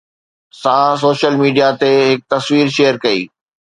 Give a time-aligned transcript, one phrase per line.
[0.61, 3.21] سان social media تي هڪ تصوير شيئر ڪئي